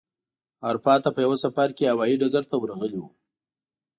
اروپا 0.69 0.95
ته 1.03 1.09
په 1.15 1.19
یوه 1.25 1.37
سفر 1.43 1.67
کې 1.77 1.91
هوايي 1.91 2.15
ډګر 2.21 2.43
ته 2.49 2.55
ورغلی 2.57 2.97
و. 3.01 3.05